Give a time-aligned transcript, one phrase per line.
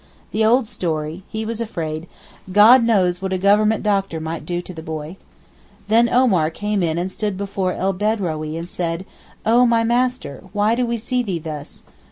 [0.31, 1.21] The old story!
[1.29, 2.07] He was afraid,
[2.51, 5.15] 'God knows what a government doctor might do to the boy.'
[5.89, 9.05] Then Omar came in and stood before El Bedrawee and said,
[9.45, 11.83] 'Oh my master, why do we see thee thus?